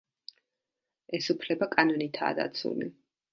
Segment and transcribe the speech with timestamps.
[1.17, 2.91] ეს უფლება კანონითაა დაცული.